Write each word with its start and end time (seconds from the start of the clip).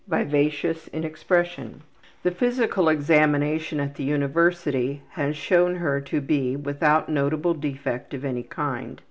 Vivacious 0.07 0.87
in 0.87 1.03
expression. 1.03 1.83
The 2.23 2.31
physical 2.31 2.89
examination 2.89 3.79
at 3.79 3.93
the 3.93 4.03
university 4.03 5.03
had 5.09 5.35
shown 5.35 5.75
her 5.75 6.01
to 6.01 6.19
be 6.19 6.55
without 6.55 7.07
notable 7.07 7.53
defect 7.53 8.15
of 8.15 8.25
any 8.25 8.41
kind. 8.41 8.99